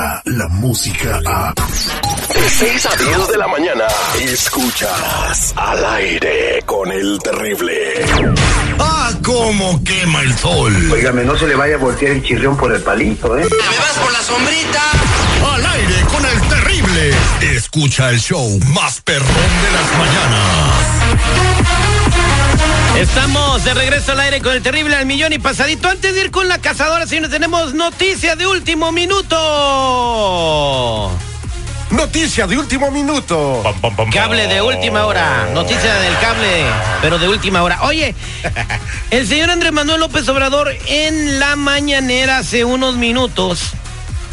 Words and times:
llega 0.00 0.22
la 0.24 0.48
música 0.48 1.20
a... 1.26 1.54
De 2.34 2.48
6 2.48 2.86
a 2.86 2.96
10 2.96 3.28
de 3.28 3.36
la 3.36 3.48
mañana, 3.48 3.84
escuchas 4.20 5.52
al 5.56 5.84
aire 5.84 6.62
con 6.64 6.90
el 6.90 7.18
terrible. 7.22 8.04
¡Ah, 8.78 9.10
cómo 9.22 9.82
quema 9.84 10.22
el 10.22 10.34
sol! 10.38 10.90
Óigame, 10.92 11.24
no 11.24 11.36
se 11.36 11.46
le 11.46 11.54
vaya 11.54 11.74
a 11.74 11.78
voltear 11.78 12.12
el 12.12 12.22
chirrión 12.22 12.56
por 12.56 12.72
el 12.72 12.80
palito, 12.80 13.36
¿eh? 13.36 13.44
¡Me 13.44 13.78
vas 13.78 13.98
por 13.98 14.12
la 14.12 14.22
sombrita! 14.22 14.82
¡Al 15.54 15.66
aire 15.66 16.04
con 16.10 16.24
el 16.24 16.40
terrible! 16.48 17.14
Escucha 17.56 18.10
el 18.10 18.20
show 18.20 18.58
más 18.72 19.00
perrón 19.02 19.26
de 19.26 19.70
las 19.72 19.98
mañanas. 19.98 21.79
Estamos 23.00 23.64
de 23.64 23.72
regreso 23.72 24.12
al 24.12 24.20
aire 24.20 24.42
con 24.42 24.52
el 24.52 24.62
terrible 24.62 24.94
al 24.94 25.06
millón 25.06 25.32
y 25.32 25.38
pasadito. 25.38 25.88
Antes 25.88 26.14
de 26.14 26.20
ir 26.20 26.30
con 26.30 26.48
la 26.48 26.58
cazadora, 26.58 27.06
señores, 27.06 27.30
tenemos 27.30 27.72
noticia 27.72 28.36
de 28.36 28.46
último 28.46 28.92
minuto. 28.92 29.36
Noticia 31.92 32.46
de 32.46 32.58
último 32.58 32.90
minuto. 32.90 33.62
Cable 34.12 34.48
de 34.48 34.60
última 34.60 35.06
hora. 35.06 35.48
Noticia 35.54 35.94
del 35.94 36.18
cable, 36.18 36.66
pero 37.00 37.18
de 37.18 37.30
última 37.30 37.62
hora. 37.62 37.84
Oye, 37.84 38.14
el 39.10 39.26
señor 39.26 39.48
Andrés 39.48 39.72
Manuel 39.72 40.00
López 40.00 40.28
Obrador 40.28 40.68
en 40.86 41.40
la 41.40 41.56
mañanera 41.56 42.36
hace 42.36 42.66
unos 42.66 42.96
minutos 42.96 43.72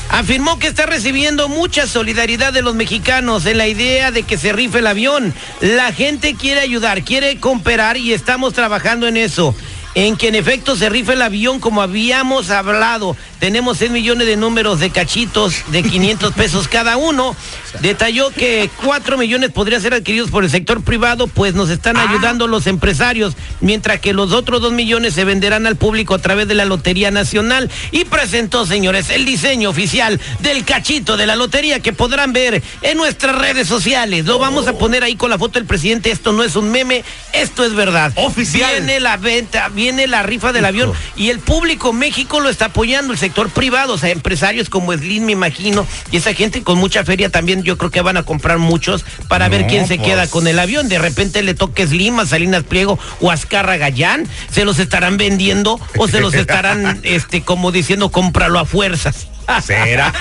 afirmó 0.10 0.60
que 0.60 0.68
está 0.68 0.86
recibiendo 0.86 1.50
mucha 1.50 1.88
solidaridad 1.88 2.54
de 2.54 2.62
los 2.62 2.76
mexicanos 2.76 3.46
en 3.46 3.58
la 3.58 3.68
idea 3.68 4.12
de 4.12 4.24
que 4.24 4.38
se 4.38 4.54
rife 4.54 4.80
el 4.80 4.88
avión. 4.88 5.34
La 5.62 5.92
gente 5.92 6.36
quiere 6.36 6.62
ayudar, 6.62 7.04
quiere 7.04 7.38
cooperar 7.40 7.98
y 7.98 8.14
estamos 8.14 8.54
trabajando 8.54 9.08
en 9.08 9.18
eso 9.18 9.56
en 9.98 10.16
que 10.16 10.28
en 10.28 10.36
efecto 10.36 10.76
se 10.76 10.90
rife 10.90 11.14
el 11.14 11.24
avión 11.24 11.60
como 11.60 11.82
habíamos 11.82 12.52
hablado. 12.52 13.18
Tenemos 13.40 13.80
6 13.80 13.90
millones 13.90 14.28
de 14.28 14.38
números 14.38 14.80
de 14.80 14.92
cachitos 14.92 15.64
de 15.72 15.82
500 15.82 16.34
pesos 16.36 16.68
cada 16.68 16.98
uno. 16.98 17.36
Detalló 17.82 18.30
que 18.30 18.70
4 18.84 19.18
millones 19.18 19.50
podrían 19.50 19.82
ser 19.82 19.96
adquiridos 19.96 20.30
por 20.30 20.44
el 20.44 20.52
sector 20.52 20.84
privado, 20.84 21.26
pues 21.26 21.56
nos 21.56 21.72
están 21.72 21.98
ayudando 21.98 22.46
los 22.46 22.68
empresarios, 22.68 23.36
mientras 23.60 24.00
que 24.00 24.14
los 24.14 24.34
otros 24.34 24.62
2 24.62 24.72
millones 24.72 25.16
se 25.16 25.26
venderán 25.26 25.66
al 25.66 25.78
público 25.78 26.14
a 26.14 26.20
través 26.20 26.48
de 26.48 26.54
la 26.54 26.66
Lotería 26.66 27.10
Nacional. 27.10 27.72
Y 27.90 28.06
presentó, 28.06 28.68
señores, 28.68 29.10
el 29.10 29.26
diseño 29.26 29.72
oficial 29.72 30.22
del 30.42 30.64
cachito 30.64 31.18
de 31.18 31.26
la 31.26 31.36
lotería 31.36 31.80
que 31.80 31.92
podrán 31.92 32.34
ver 32.34 32.62
en 32.84 32.98
nuestras 32.98 33.36
redes 33.36 33.68
sociales. 33.68 34.26
Lo 34.26 34.38
vamos 34.38 34.68
a 34.68 34.74
poner 34.74 35.04
ahí 35.04 35.16
con 35.16 35.32
la 35.32 35.40
foto 35.40 35.58
del 35.58 35.66
presidente. 35.66 36.12
Esto 36.12 36.34
no 36.34 36.44
es 36.44 36.56
un 36.56 36.70
meme, 36.70 37.04
esto 37.34 37.64
es 37.66 37.74
verdad. 37.74 38.14
Oficial. 38.16 38.70
Viene 38.74 39.00
la 39.00 39.18
venta, 39.18 39.70
viene 39.70 39.87
la 39.96 40.24
rifa 40.24 40.52
del 40.52 40.66
avión 40.66 40.92
y 41.16 41.30
el 41.30 41.40
público 41.40 41.94
México 41.94 42.40
lo 42.40 42.50
está 42.50 42.66
apoyando, 42.66 43.14
el 43.14 43.20
sector 43.20 43.50
privado, 43.50 43.94
o 43.94 43.98
sea, 43.98 44.10
empresarios 44.10 44.70
como 44.70 44.94
Slim, 44.94 45.26
me 45.26 45.32
imagino, 45.32 45.86
y 46.12 46.18
esa 46.18 46.34
gente 46.34 46.64
con 46.64 46.78
mucha 46.78 47.06
feria 47.06 47.30
también, 47.30 47.64
yo 47.64 47.78
creo 47.78 47.90
que 47.92 48.02
van 48.02 48.18
a 48.18 48.24
comprar 48.24 48.58
muchos 48.58 49.06
para 49.28 49.48
ver 49.50 49.68
quién 49.68 49.88
se 49.88 49.96
pues. 49.96 50.08
queda 50.08 50.28
con 50.28 50.48
el 50.48 50.60
avión. 50.60 50.90
De 50.90 51.00
repente 51.00 51.42
le 51.44 51.54
toque 51.54 51.88
Slim, 51.88 52.20
a 52.20 52.26
Salinas 52.26 52.64
Pliego 52.64 53.00
o 53.22 53.32
Azcarra 53.32 53.78
Gallán, 53.78 54.28
se 54.52 54.66
los 54.66 54.80
estarán 54.80 55.18
vendiendo 55.18 55.80
o 55.98 56.08
se 56.08 56.20
los 56.20 56.34
estarán, 56.34 57.00
este, 57.04 57.42
como 57.42 57.72
diciendo, 57.72 58.10
cómpralo 58.10 58.60
a 58.60 58.66
fuerzas. 58.66 59.28
¿Será? 59.64 60.14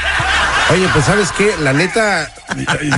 Oye, 0.72 0.88
pues 0.92 1.04
sabes 1.04 1.30
qué, 1.30 1.52
la 1.60 1.72
neta, 1.72 2.32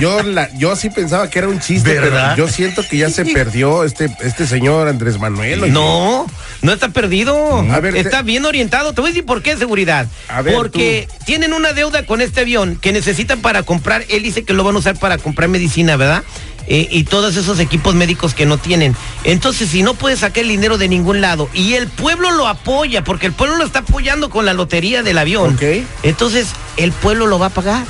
yo 0.01 0.23
la, 0.23 0.49
yo 0.55 0.75
sí 0.75 0.89
pensaba 0.89 1.29
que 1.29 1.37
era 1.39 1.47
un 1.47 1.59
chiste, 1.59 1.99
¿Verdad? 1.99 2.33
pero 2.35 2.47
yo 2.47 2.51
siento 2.51 2.81
que 2.87 2.97
ya 2.97 3.09
se 3.11 3.25
perdió 3.25 3.83
este, 3.83 4.09
este 4.21 4.47
señor 4.47 4.87
Andrés 4.87 5.19
Manuel. 5.19 5.61
oye. 5.63 5.71
No, 5.71 6.25
no 6.63 6.73
está 6.73 6.89
perdido. 6.89 7.59
A 7.71 7.79
ver, 7.79 7.95
está 7.95 8.17
te- 8.19 8.23
bien 8.23 8.45
orientado. 8.45 8.93
Te 8.93 9.01
voy 9.01 9.09
a 9.09 9.13
decir 9.13 9.25
por 9.25 9.43
qué 9.43 9.55
seguridad. 9.55 10.07
A 10.29 10.41
ver, 10.41 10.55
Porque 10.55 11.07
tienen 11.25 11.53
una 11.53 11.73
deuda 11.73 12.05
con 12.07 12.21
este 12.21 12.41
avión 12.41 12.75
que 12.75 12.91
necesitan 12.91 13.39
para 13.41 13.61
comprar. 13.61 14.03
Él 14.09 14.23
dice 14.23 14.43
que 14.43 14.53
lo 14.53 14.63
van 14.63 14.75
a 14.75 14.79
usar 14.79 14.97
para 14.97 15.19
comprar 15.19 15.47
medicina, 15.49 15.95
¿verdad? 15.95 16.23
Eh, 16.71 16.87
y 16.91 17.03
todos 17.03 17.35
esos 17.35 17.59
equipos 17.59 17.95
médicos 17.95 18.35
que 18.35 18.45
no 18.45 18.59
tienen. 18.59 18.95
Entonces, 19.23 19.69
si 19.69 19.81
no 19.81 19.95
puede 19.95 20.15
sacar 20.15 20.43
el 20.43 20.49
dinero 20.49 20.77
de 20.77 20.87
ningún 20.87 21.19
lado 21.19 21.49
y 21.51 21.73
el 21.73 21.87
pueblo 21.87 22.29
lo 22.31 22.47
apoya, 22.47 23.03
porque 23.03 23.25
el 23.25 23.33
pueblo 23.33 23.55
lo 23.57 23.65
está 23.65 23.79
apoyando 23.79 24.29
con 24.29 24.45
la 24.45 24.53
lotería 24.53 25.01
del 25.01 25.17
avión, 25.17 25.57
entonces 26.03 26.49
el 26.77 26.91
pueblo 26.91 27.25
lo 27.25 27.39
va 27.39 27.47
a 27.47 27.49
pagar 27.49 27.83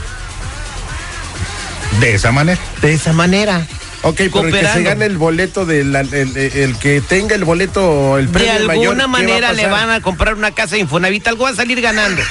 De 1.99 2.13
esa 2.15 2.31
manera. 2.31 2.59
de 2.81 2.93
esa 2.93 3.11
manera. 3.13 3.67
Ok, 4.01 4.15
pero 4.31 4.47
el 4.47 4.53
que 4.53 4.65
se 4.65 4.81
gane 4.83 5.05
el 5.05 5.17
boleto, 5.17 5.65
del 5.65 5.93
el, 5.93 6.13
el- 6.13 6.37
el 6.37 6.77
que 6.77 7.01
tenga 7.01 7.35
el 7.35 7.43
boleto, 7.43 8.17
el 8.17 8.27
De 8.27 8.31
premio 8.31 8.65
mayor, 8.65 8.93
alguna 8.93 8.95
¿qué 8.95 8.99
va 8.99 9.03
a 9.03 9.07
manera 9.07 9.51
le 9.53 9.67
van 9.67 9.89
a 9.89 9.99
comprar 10.01 10.35
una 10.35 10.51
casa 10.51 10.75
de 10.75 10.81
Infonavit, 10.81 11.27
algo 11.27 11.43
va 11.43 11.49
a 11.49 11.55
salir 11.55 11.81
ganando. 11.81 12.21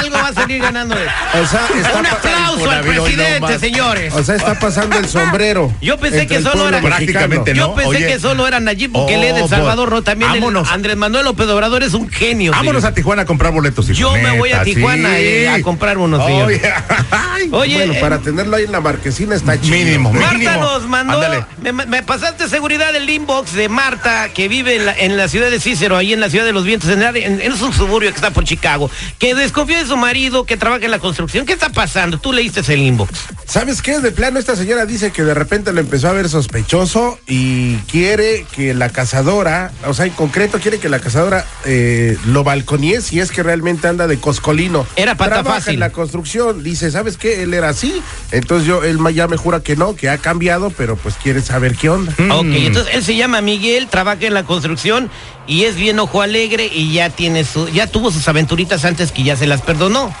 Algo 0.00 0.16
va 0.16 0.28
a 0.28 0.32
salir 0.34 0.60
ganando. 0.62 0.94
de- 0.94 1.06
O 1.06 1.46
sea, 1.46 1.66
está 1.76 1.98
Un 1.98 2.06
aplauso 2.06 2.70
al 2.70 2.80
presidente, 2.84 3.58
señores. 3.58 4.14
O 4.14 4.22
sea, 4.22 4.34
está 4.36 4.58
pasando 4.58 4.98
el 4.98 5.08
sombrero. 5.08 5.72
Yo 5.80 5.98
pensé 5.98 6.26
que 6.26 6.40
solo 6.42 6.68
era- 6.68 6.80
Prácticamente. 6.80 7.54
Yo 7.54 7.74
pensé 7.74 7.88
oye. 7.88 8.06
que 8.06 8.18
solo 8.20 8.46
era 8.46 8.60
Nayib 8.60 8.90
Bukele 8.92 9.32
Oh, 9.32 9.34
de 9.36 9.40
El 9.42 9.48
Salvador, 9.48 9.90
no, 9.90 10.02
también 10.02 10.30
el 10.32 10.40
vámonos. 10.40 10.70
Andrés 10.70 10.96
Manuel 10.96 11.24
López 11.24 11.46
Obrador 11.48 11.82
es 11.82 11.94
un 11.94 12.08
genio. 12.10 12.52
Vámonos 12.52 12.82
señor. 12.82 12.92
a 12.92 12.94
Tijuana 12.94 13.22
a 13.22 13.24
comprar 13.26 13.52
boletos. 13.52 13.88
hijo, 13.88 13.98
Yo 13.98 14.12
me 14.16 14.38
voy 14.38 14.52
a 14.52 14.62
Tijuana 14.62 15.10
sí. 15.10 15.14
eh, 15.24 15.48
a 15.48 15.62
comprar 15.62 15.98
unos, 15.98 16.24
señor. 16.24 16.46
Oye, 16.48 16.60
ay, 17.10 17.48
Oye, 17.52 17.74
bueno, 17.76 17.92
eh, 17.94 17.98
para 18.00 18.18
tenerlo 18.18 18.56
ahí 18.56 18.64
en 18.64 18.72
la 18.72 18.80
marquesina 18.80 19.34
está 19.34 19.60
chido. 19.60 19.76
Mínimo. 19.76 20.12
Marta 20.12 20.32
mínimo. 20.34 20.60
nos 20.60 20.86
mandó, 20.88 21.20
me, 21.62 21.72
me 21.72 22.02
pasaste 22.02 22.48
seguridad 22.48 22.92
del 22.92 23.08
inbox 23.08 23.52
de 23.54 23.68
Marta, 23.68 24.28
que 24.34 24.48
vive 24.48 24.76
en 24.76 24.86
la, 24.86 24.92
en 24.92 25.16
la 25.16 25.28
ciudad 25.28 25.50
de 25.50 25.60
Cícero, 25.60 25.96
ahí 25.96 26.12
en 26.12 26.20
la 26.20 26.30
ciudad 26.30 26.44
de 26.44 26.52
los 26.52 26.64
vientos, 26.64 26.88
en, 26.90 27.02
en- 27.02 27.52
un 27.52 27.72
suburbio 27.72 28.10
que 28.10 28.16
está 28.16 28.30
por 28.30 28.44
Chicago, 28.44 28.90
que 29.18 29.34
desconfía 29.34 29.80
de 29.84 29.88
su 29.90 29.96
marido, 29.96 30.44
que 30.44 30.56
trabaja 30.56 30.84
en 30.84 30.90
la 30.90 30.98
construcción. 30.98 31.46
¿Qué 31.46 31.52
está 31.52 31.68
pasando? 31.68 32.18
Tú 32.18 32.32
leíste 32.32 32.60
el 32.72 32.80
inbox. 32.80 33.12
¿Sabes 33.46 33.82
qué? 33.82 34.00
De 34.00 34.10
plano, 34.10 34.38
esta 34.38 34.56
señora 34.56 34.86
dice 34.86 35.10
que 35.12 35.22
de 35.22 35.34
repente 35.34 35.72
lo 35.72 35.80
empezó 35.80 36.08
a 36.08 36.12
ver 36.12 36.28
sospechoso 36.28 37.18
y 37.26 37.76
quiere 37.90 38.46
que 38.54 38.74
la 38.74 38.88
cazadora, 38.88 39.70
o 39.86 39.94
sea, 39.94 40.06
en 40.06 40.12
concreto 40.12 40.58
quiere 40.58 40.78
que 40.78 40.88
la 40.88 40.98
cazadora 40.98 41.44
eh, 41.64 42.16
lo 42.26 42.44
balconee 42.44 43.00
si 43.00 43.20
es 43.20 43.30
que 43.30 43.42
realmente 43.42 43.86
anda 43.86 44.06
de 44.06 44.18
coscolino. 44.18 44.86
Era 44.96 45.16
pata 45.16 45.34
Trabaja 45.34 45.56
fácil. 45.56 45.74
en 45.74 45.80
la 45.80 45.90
construcción. 45.90 46.62
Dice, 46.62 46.90
¿sabes 46.90 47.16
qué? 47.16 47.42
Él 47.42 47.54
era 47.54 47.68
así. 47.68 48.02
Entonces 48.30 48.66
yo, 48.66 48.82
él 48.82 48.98
ya 49.14 49.28
me 49.28 49.36
jura 49.36 49.60
que 49.60 49.76
no, 49.76 49.94
que 49.94 50.08
ha 50.08 50.18
cambiado, 50.18 50.70
pero 50.70 50.96
pues 50.96 51.14
quiere 51.22 51.40
saber 51.42 51.76
qué 51.76 51.90
onda. 51.90 52.12
Ok, 52.30 52.46
entonces 52.50 52.94
él 52.94 53.04
se 53.04 53.16
llama 53.16 53.40
Miguel, 53.40 53.88
trabaja 53.88 54.24
en 54.26 54.34
la 54.34 54.44
construcción 54.44 55.10
y 55.46 55.64
es 55.64 55.76
bien 55.76 55.98
ojo 55.98 56.22
alegre 56.22 56.70
y 56.72 56.92
ya 56.92 57.10
tiene 57.10 57.44
su, 57.44 57.68
ya 57.68 57.86
tuvo 57.86 58.10
sus 58.10 58.26
aventuritas 58.28 58.84
antes 58.84 59.12
que 59.12 59.22
ya 59.22 59.36
se 59.36 59.46
las 59.46 59.60
perdonó. 59.78 60.14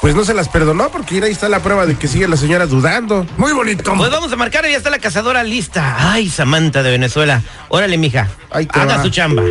Pues 0.00 0.14
no 0.14 0.24
se 0.24 0.32
las 0.34 0.48
perdonó 0.48 0.88
porque 0.90 1.22
ahí 1.22 1.30
está 1.32 1.48
la 1.48 1.60
prueba 1.60 1.84
de 1.86 1.94
que 1.96 2.08
sigue 2.08 2.26
la 2.26 2.36
señora 2.38 2.66
dudando. 2.66 3.26
Muy 3.36 3.52
bonito. 3.52 3.92
Pues 3.96 4.10
vamos 4.10 4.32
a 4.32 4.36
marcar, 4.36 4.64
ya 4.64 4.76
está 4.76 4.88
la 4.90 4.98
cazadora 4.98 5.42
lista. 5.44 5.96
Ay, 6.12 6.28
Samantha 6.30 6.82
de 6.82 6.90
Venezuela. 6.90 7.42
Órale, 7.68 7.96
mija. 7.98 8.28
Ahí 8.50 8.64
te 8.66 8.78
Haga 8.80 8.96
va. 8.96 9.02
su 9.02 9.10
chamba. 9.10 9.42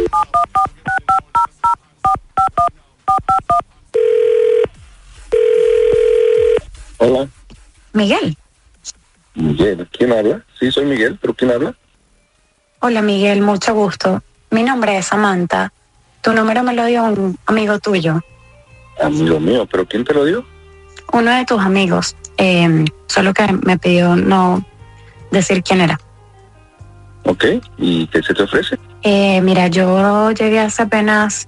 Hola, 6.97 7.27
Miguel. 7.93 8.37
Miguel. 9.35 9.87
¿Quién 9.91 10.11
habla? 10.13 10.43
Sí, 10.59 10.71
soy 10.71 10.85
Miguel, 10.85 11.17
pero 11.21 11.33
¿quién 11.33 11.51
habla? 11.51 11.75
Hola 12.79 13.01
Miguel, 13.01 13.41
mucho 13.41 13.73
gusto. 13.73 14.21
Mi 14.51 14.63
nombre 14.63 14.97
es 14.97 15.07
Samantha. 15.07 15.71
Tu 16.21 16.31
número 16.33 16.63
me 16.63 16.73
lo 16.73 16.85
dio 16.85 17.03
un 17.03 17.37
amigo 17.45 17.79
tuyo, 17.79 18.21
Amigo 19.01 19.39
mío, 19.39 19.67
¿pero 19.69 19.85
quién 19.85 20.03
te 20.03 20.13
lo 20.13 20.25
dio? 20.25 20.45
uno 21.13 21.31
de 21.31 21.45
tus 21.45 21.61
amigos. 21.61 22.15
Eh, 22.37 22.85
solo 23.07 23.33
que 23.33 23.47
me 23.63 23.77
pidió 23.77 24.15
no 24.15 24.65
decir 25.31 25.63
quién 25.63 25.81
era. 25.81 25.99
Ok, 27.25 27.45
¿y 27.77 28.07
qué 28.07 28.21
se 28.21 28.33
te 28.33 28.43
ofrece? 28.43 28.77
Eh, 29.03 29.39
mira, 29.41 29.67
yo 29.67 30.31
llegué 30.31 30.59
hace 30.59 30.83
apenas 30.83 31.47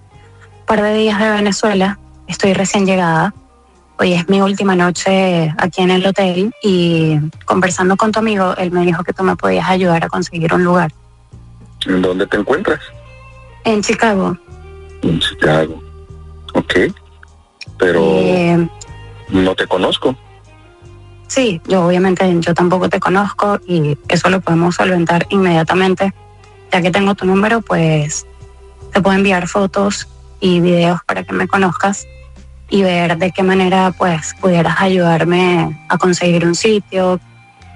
un 0.59 0.65
par 0.65 0.81
de 0.81 0.93
días 0.93 1.19
de 1.19 1.29
Venezuela. 1.29 1.99
Estoy 2.27 2.53
recién 2.53 2.85
llegada. 2.85 3.33
Hoy 3.97 4.13
es 4.13 4.27
mi 4.29 4.41
última 4.41 4.75
noche 4.75 5.53
aquí 5.57 5.81
en 5.81 5.91
el 5.91 6.05
hotel 6.05 6.53
y 6.61 7.17
conversando 7.45 7.95
con 7.95 8.11
tu 8.11 8.19
amigo, 8.19 8.53
él 8.57 8.71
me 8.71 8.85
dijo 8.85 9.03
que 9.03 9.13
tú 9.13 9.23
me 9.23 9.35
podías 9.35 9.69
ayudar 9.69 10.03
a 10.03 10.09
conseguir 10.09 10.53
un 10.53 10.63
lugar. 10.63 10.91
¿En 11.87 12.01
dónde 12.01 12.27
te 12.27 12.37
encuentras? 12.37 12.79
En 13.63 13.81
Chicago. 13.81 14.37
En 15.01 15.19
Chicago. 15.19 15.81
Ok, 16.53 16.73
pero 17.77 18.01
Eh, 18.03 18.67
no 19.29 19.55
te 19.55 19.67
conozco. 19.67 20.15
Sí, 21.27 21.59
yo 21.67 21.85
obviamente 21.85 22.23
yo 22.39 22.53
tampoco 22.53 22.87
te 22.89 22.99
conozco 22.99 23.59
y 23.67 23.97
eso 24.07 24.29
lo 24.29 24.41
podemos 24.41 24.75
solventar 24.75 25.25
inmediatamente. 25.29 26.13
Ya 26.71 26.81
que 26.81 26.91
tengo 26.91 27.15
tu 27.15 27.25
número, 27.25 27.61
pues 27.61 28.25
te 28.93 29.01
puedo 29.01 29.17
enviar 29.17 29.47
fotos 29.47 30.07
y 30.39 30.59
videos 30.59 30.99
para 31.05 31.23
que 31.23 31.33
me 31.33 31.47
conozcas 31.47 32.05
y 32.69 32.83
ver 32.83 33.17
de 33.17 33.31
qué 33.31 33.43
manera 33.43 33.93
pues 33.97 34.33
pudieras 34.39 34.81
ayudarme 34.81 35.85
a 35.89 35.97
conseguir 35.97 36.45
un 36.45 36.55
sitio, 36.55 37.19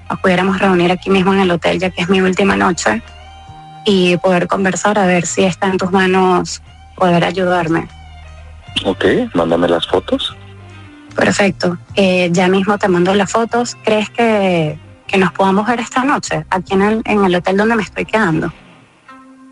nos 0.10 0.20
pudiéramos 0.20 0.60
reunir 0.60 0.92
aquí 0.92 1.10
mismo 1.10 1.34
en 1.34 1.42
el 1.42 1.52
hotel 1.52 1.80
ya 1.80 1.90
que 1.90 2.02
es 2.02 2.10
mi 2.10 2.22
última 2.22 2.56
noche 2.56 3.02
y 3.86 4.18
poder 4.18 4.48
conversar 4.48 4.98
a 5.00 5.06
ver 5.06 5.26
si 5.26 5.44
está 5.44 5.68
en 5.68 5.78
tus 5.78 5.92
manos 5.92 6.62
poder 6.96 7.24
ayudarme. 7.24 7.88
Ok, 8.86 9.06
mándame 9.34 9.68
las 9.68 9.88
fotos. 9.88 10.36
Perfecto. 11.16 11.78
Eh, 11.96 12.30
ya 12.32 12.48
mismo 12.48 12.78
te 12.78 12.88
mando 12.88 13.14
las 13.14 13.32
fotos. 13.32 13.76
¿Crees 13.84 14.10
que, 14.10 14.80
que 15.08 15.18
nos 15.18 15.32
podamos 15.34 15.68
ver 15.68 15.80
esta 15.80 16.04
noche 16.04 16.46
aquí 16.50 16.74
en 16.74 16.82
el, 16.82 17.02
en 17.06 17.26
el 17.26 17.36
hotel 17.36 17.58
donde 17.58 17.76
me 17.76 17.84
estoy 17.84 18.06
quedando? 18.06 18.54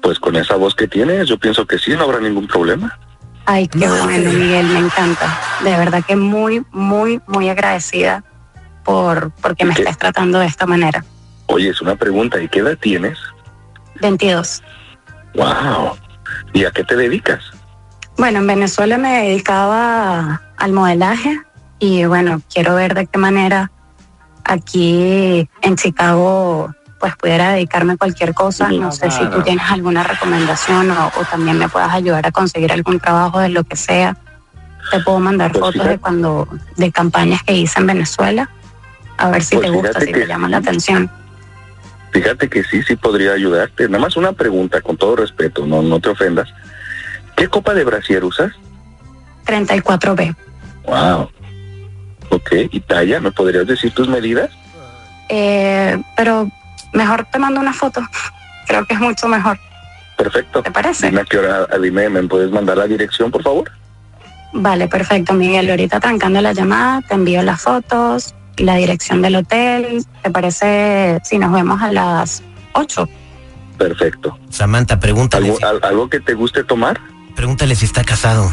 Pues 0.01 0.19
con 0.19 0.35
esa 0.35 0.55
voz 0.55 0.75
que 0.75 0.87
tienes, 0.87 1.27
yo 1.27 1.37
pienso 1.37 1.65
que 1.65 1.77
sí, 1.77 1.91
no 1.91 2.03
habrá 2.03 2.19
ningún 2.19 2.47
problema. 2.47 2.97
Ay, 3.45 3.67
qué 3.67 3.87
bueno, 3.87 4.31
Miguel, 4.31 4.65
me 4.67 4.79
encanta. 4.79 5.39
De 5.63 5.71
verdad 5.71 6.03
que 6.05 6.15
muy, 6.15 6.65
muy, 6.71 7.21
muy 7.27 7.49
agradecida 7.49 8.23
por 8.83 9.31
porque 9.41 9.65
me 9.65 9.73
¿Qué? 9.73 9.81
estés 9.81 9.97
tratando 9.97 10.39
de 10.39 10.45
esta 10.45 10.65
manera. 10.65 11.03
Oye, 11.47 11.69
es 11.69 11.81
una 11.81 11.95
pregunta, 11.95 12.41
¿y 12.41 12.47
qué 12.49 12.59
edad 12.59 12.77
tienes? 12.77 13.17
22. 14.01 14.61
Wow. 15.35 15.97
¿Y 16.53 16.65
a 16.65 16.71
qué 16.71 16.83
te 16.83 16.95
dedicas? 16.95 17.41
Bueno, 18.17 18.39
en 18.39 18.47
Venezuela 18.47 18.97
me 18.97 19.23
dedicaba 19.23 20.41
al 20.57 20.71
modelaje 20.73 21.41
y 21.79 22.05
bueno, 22.05 22.41
quiero 22.51 22.75
ver 22.75 22.95
de 22.95 23.05
qué 23.05 23.17
manera 23.19 23.71
aquí 24.43 25.47
en 25.61 25.75
Chicago 25.75 26.73
pues 26.99 27.15
pudiera 27.15 27.51
dedicarme 27.51 27.93
a 27.93 27.97
cualquier 27.97 28.33
cosa. 28.33 28.69
No 28.71 28.91
sé 28.91 29.11
si 29.11 29.23
tú 29.27 29.43
tienes 29.43 29.69
alguna 29.69 30.01
recomendación 30.03 30.89
o, 30.89 31.11
o 31.15 31.25
también 31.29 31.59
me 31.59 31.69
puedas 31.69 31.93
ayudar 31.93 32.25
a 32.25 32.31
conseguir 32.31 32.71
algún 32.71 32.99
trabajo 32.99 33.39
de 33.39 33.49
lo 33.49 33.63
que 33.63 33.75
sea. 33.75 34.17
Te 34.89 34.99
puedo 35.01 35.19
mandar 35.19 35.51
Pues 35.51 35.59
fotos 35.59 35.73
fíjate. 35.73 35.89
de 35.91 35.99
cuando 35.99 36.47
de 36.75 36.91
campañas 36.91 37.43
que 37.43 37.53
hice 37.53 37.79
en 37.79 37.87
Venezuela. 37.87 38.49
A 39.19 39.29
ver 39.29 39.43
si 39.43 39.57
Pues 39.57 39.67
te 39.67 39.75
gusta, 39.75 39.99
si 39.99 40.07
que 40.07 40.13
te 40.21 40.27
llama 40.27 40.49
la 40.49 40.57
atención. 40.57 41.11
Fíjate 42.11 42.49
que 42.49 42.63
sí, 42.63 42.81
sí 42.81 42.95
podría 42.95 43.33
ayudarte. 43.33 43.87
Nada 43.89 43.99
más 44.03 44.15
una 44.17 44.31
pregunta, 44.33 44.81
con 44.81 44.97
todo 44.97 45.17
respeto, 45.17 45.67
no, 45.67 45.83
no 45.83 45.99
te 45.99 46.09
ofendas. 46.09 46.49
¿Qué 47.37 47.47
copa 47.47 47.73
de 47.73 47.85
brasier 47.85 48.25
usas? 48.25 48.51
34B. 49.45 50.35
Wow. 50.85 51.29
Ok, 52.29 52.51
¿y 52.71 52.79
talla? 52.81 53.21
¿Me 53.21 53.31
podrías 53.31 53.65
decir 53.65 53.93
tus 53.93 54.09
medidas? 54.09 54.49
Eh, 55.29 56.01
pero 56.17 56.49
mejor 56.93 57.25
te 57.31 57.39
mando 57.39 57.61
una 57.61 57.71
foto. 57.73 58.01
Creo 58.67 58.85
que 58.85 58.95
es 58.95 58.99
mucho 58.99 59.27
mejor. 59.29 59.57
Perfecto. 60.17 60.61
¿Te 60.63 60.71
parece? 60.71 61.07
Dime 61.07 61.21
a 61.21 61.25
qué 61.25 61.37
hora, 61.37 61.67
dime, 61.81 62.09
¿me 62.09 62.23
puedes 62.23 62.51
mandar 62.51 62.77
la 62.77 62.87
dirección, 62.87 63.29
por 63.31 63.43
favor? 63.43 63.71
Vale, 64.53 64.87
perfecto, 64.87 65.33
Miguel. 65.33 65.69
Ahorita 65.69 65.99
trancando 65.99 66.41
la 66.41 66.53
llamada, 66.53 67.01
te 67.07 67.13
envío 67.13 67.43
las 67.43 67.61
fotos 67.61 68.33
y 68.57 68.63
la 68.63 68.75
dirección 68.75 69.21
del 69.21 69.35
hotel. 69.35 70.03
¿Te 70.23 70.31
parece 70.31 71.19
si 71.23 71.37
nos 71.37 71.51
vemos 71.53 71.79
a 71.81 71.91
las 71.91 72.41
8? 72.73 73.07
Perfecto. 73.77 74.37
Samantha, 74.49 74.99
pregúntale, 74.99 75.45
¿Algo, 75.47 75.57
si, 75.59 75.63
al- 75.63 75.79
¿Algo 75.83 76.09
que 76.09 76.19
te 76.19 76.33
guste 76.33 76.63
tomar? 76.63 76.99
Pregúntale 77.37 77.75
si 77.75 77.85
está 77.85 78.03
casado. 78.03 78.51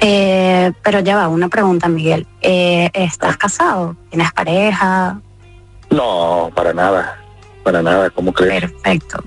Eh, 0.00 0.70
pero 0.82 1.00
ya 1.00 1.16
va, 1.16 1.28
una 1.28 1.48
pregunta, 1.48 1.88
Miguel. 1.88 2.26
Eh, 2.42 2.90
¿Estás 2.92 3.36
casado? 3.38 3.96
¿Tienes 4.10 4.30
pareja? 4.32 5.18
No, 5.90 6.50
para 6.54 6.72
nada. 6.74 7.18
Para 7.64 7.82
nada, 7.82 8.10
¿cómo 8.10 8.32
crees? 8.32 8.70
Perfecto. 8.70 9.24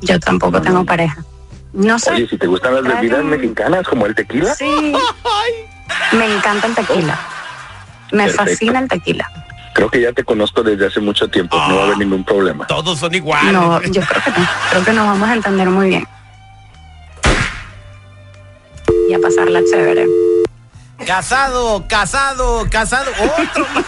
Yo 0.00 0.20
tampoco 0.20 0.58
No, 0.58 0.62
tengo 0.62 0.78
no. 0.78 0.84
pareja. 0.86 1.24
No 1.72 1.98
sé. 1.98 2.12
Oye, 2.12 2.28
si 2.28 2.38
te 2.38 2.46
gustan 2.46 2.74
las 2.74 2.84
bebidas 2.84 3.24
mexicanas 3.24 3.86
como 3.88 4.06
el 4.06 4.14
tequila, 4.14 4.54
Sí. 4.54 4.92
Me 6.12 6.36
encanta 6.36 6.66
el 6.68 6.74
tequila. 6.74 7.18
Me 8.12 8.24
Perfecto. 8.26 8.44
fascina 8.44 8.78
el 8.80 8.88
tequila. 8.88 9.30
creo 9.74 9.88
que 9.90 10.02
ya 10.02 10.12
te 10.12 10.22
conozco 10.22 10.62
desde 10.62 10.86
hace 10.86 11.00
mucho 11.00 11.28
tiempo, 11.28 11.56
no 11.66 11.76
va 11.76 11.82
a 11.82 11.84
haber 11.86 11.98
ningún 11.98 12.22
problema. 12.24 12.66
Todos 12.66 12.98
son 12.98 13.14
iguales. 13.14 13.52
No, 13.54 13.80
yo 13.82 14.02
creo 14.02 14.22
que 14.22 14.30
no. 14.38 14.46
Creo 14.70 14.84
que 14.84 14.92
nos 14.92 15.06
vamos 15.06 15.28
a 15.28 15.32
entender 15.34 15.68
muy 15.70 15.88
bien. 15.88 16.06
Y 19.12 19.14
a 19.14 19.18
pasarla 19.20 19.60
chévere. 19.62 20.06
Casado, 21.06 21.84
casado, 21.86 22.66
casado. 22.70 23.10
Otro 23.10 23.66
más. 23.74 23.84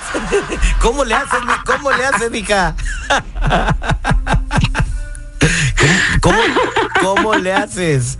¿Cómo 0.82 1.02
le 1.02 1.14
haces, 1.14 1.38
cómo 1.64 1.90
le 1.92 2.04
haces, 2.04 2.30
mija? 2.30 2.76
¿Cómo, 5.80 5.94
cómo, 6.20 6.38
cómo 7.00 7.34
le 7.36 7.54
haces? 7.54 8.18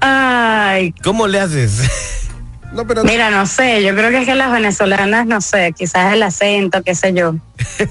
Ay, 0.00 0.94
¿Cómo 1.04 1.26
le 1.26 1.38
haces? 1.38 2.17
No, 2.72 2.86
pero 2.86 3.02
mira, 3.02 3.30
no 3.30 3.46
sé, 3.46 3.82
yo 3.82 3.94
creo 3.94 4.10
que 4.10 4.18
es 4.20 4.26
que 4.26 4.34
las 4.34 4.52
venezolanas, 4.52 5.26
no 5.26 5.40
sé, 5.40 5.72
quizás 5.76 6.12
el 6.12 6.22
acento, 6.22 6.82
qué 6.82 6.94
sé 6.94 7.14
yo. 7.14 7.34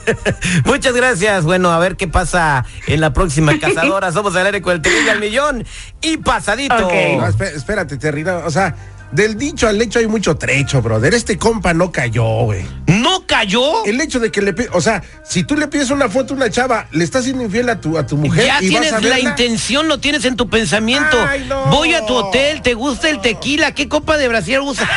Muchas 0.66 0.94
gracias. 0.94 1.44
Bueno, 1.46 1.72
a 1.72 1.80
ver 1.80 1.96
qué 1.96 2.08
pasa 2.08 2.64
en 2.86 3.02
la 3.02 3.12
próxima 3.12 3.58
cazadora. 3.60 4.12
Somos 4.12 4.36
al 4.36 4.46
aire 4.46 4.62
con 4.62 4.74
el 4.74 4.82
terrible 4.82 5.12
al 5.12 5.20
millón 5.20 5.66
y 6.02 6.18
pasadito. 6.18 6.76
Ok. 6.76 6.94
No, 7.18 7.28
espé- 7.28 7.56
espérate, 7.56 7.98
Terry. 7.98 8.24
no, 8.24 8.38
o 8.46 8.52
sea, 8.52 8.76
del 9.12 9.38
dicho 9.38 9.68
al 9.68 9.82
hecho 9.82 10.00
hay 10.00 10.08
mucho 10.08 10.36
trecho, 10.36 10.82
brother. 10.82 11.14
Este 11.14 11.38
compa 11.38 11.74
no 11.74 11.92
cayó, 11.92 12.44
güey. 12.44 12.66
¿No 12.88 13.26
cayó? 13.26 13.86
El 13.86 14.02
hecho 14.02 14.20
de 14.20 14.32
que 14.32 14.42
le 14.42 14.56
o 14.74 14.82
sea, 14.82 15.04
si 15.24 15.44
tú 15.44 15.56
le 15.56 15.68
pides 15.68 15.90
una 15.90 16.10
foto 16.10 16.34
a 16.34 16.38
una 16.38 16.50
chava, 16.50 16.88
le 16.92 17.04
estás 17.04 17.24
siendo 17.24 17.44
infiel 17.44 17.70
a 17.70 17.80
tu, 17.80 17.98
a 17.98 18.06
tu 18.06 18.18
mujer 18.18 18.46
Ya 18.46 18.62
y 18.62 18.70
tienes 18.70 18.92
vas 18.92 19.04
a 19.04 19.08
la 19.08 19.20
intención, 19.20 19.88
lo 19.88 20.00
tienes 20.00 20.26
en 20.26 20.36
tu 20.36 20.50
pensamiento. 20.50 21.18
Ay, 21.28 21.46
no. 21.48 21.66
Voy 21.68 21.94
a 21.94 22.06
tu 22.06 22.14
hotel, 22.14 22.62
¿te 22.62 22.74
gusta 22.74 23.10
el 23.10 23.22
tequila? 23.22 23.74
¿Qué 23.74 23.88
copa 23.88 24.18
de 24.18 24.28
brasier 24.28 24.62
usa? 24.62 24.88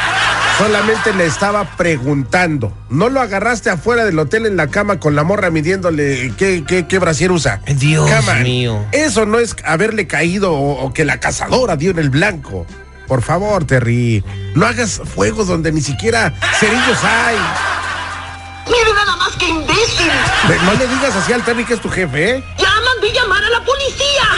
solamente 0.58 1.14
le 1.14 1.24
estaba 1.24 1.76
preguntando. 1.76 2.76
No 2.90 3.08
lo 3.08 3.20
agarraste 3.20 3.70
afuera 3.70 4.04
del 4.04 4.18
hotel 4.18 4.44
en 4.44 4.56
la 4.56 4.66
cama 4.66 5.00
con 5.00 5.14
la 5.16 5.24
morra 5.24 5.50
midiéndole 5.50 6.34
qué, 6.36 6.64
qué, 6.66 6.86
qué 6.86 6.98
brasier 6.98 7.32
usa. 7.32 7.62
Dios 7.66 8.10
mío. 8.42 8.84
Eso 8.92 9.24
no 9.24 9.38
es 9.38 9.56
haberle 9.64 10.06
caído 10.06 10.52
o, 10.52 10.84
o 10.84 10.92
que 10.92 11.06
la 11.06 11.18
cazadora 11.18 11.76
dio 11.76 11.90
en 11.90 11.98
el 11.98 12.10
blanco. 12.10 12.66
Por 13.10 13.22
favor, 13.22 13.64
Terry, 13.64 14.22
no 14.54 14.64
hagas 14.64 15.00
fuegos 15.04 15.48
donde 15.48 15.72
ni 15.72 15.80
siquiera 15.80 16.32
cerillos 16.60 16.98
hay. 17.02 17.36
Mire 18.66 18.92
nada 18.94 19.16
más 19.16 19.30
que 19.30 19.48
imbécil. 19.48 20.12
No 20.64 20.74
le 20.74 20.86
digas 20.86 21.16
así 21.16 21.32
al 21.32 21.42
Terry 21.42 21.64
que 21.64 21.74
es 21.74 21.80
tu 21.80 21.90
jefe, 21.90 22.36
¿eh? 22.36 22.44
Ya 22.56 22.68
mandé 22.68 23.12
llamar 23.12 23.42
a 23.42 23.50
la 23.50 23.64
policía. 23.64 24.28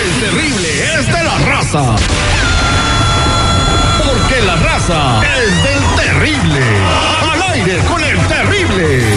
El 0.00 0.20
terrible 0.20 0.94
es 0.94 1.06
de 1.08 1.24
la 1.24 1.38
raza. 1.38 1.96
Porque 3.98 4.40
la 4.42 4.54
raza 4.54 5.22
es 5.36 5.64
del 5.64 5.96
terrible. 5.96 6.62
Al 7.32 7.42
aire 7.50 7.78
con 7.88 8.04
el 8.04 8.28
terrible. 8.28 9.16